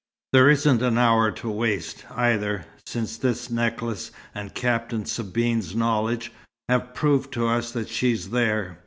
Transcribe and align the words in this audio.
There 0.33 0.49
isn't 0.49 0.81
an 0.81 0.97
hour 0.97 1.29
to 1.29 1.49
waste, 1.51 2.05
either, 2.09 2.65
since 2.87 3.17
this 3.17 3.51
necklace, 3.51 4.09
and 4.33 4.55
Captain 4.55 5.05
Sabine's 5.05 5.75
knowledge, 5.75 6.31
have 6.69 6.95
proved 6.95 7.31
to 7.33 7.47
us 7.47 7.71
that 7.73 7.87
she's 7.87 8.31
there. 8.31 8.79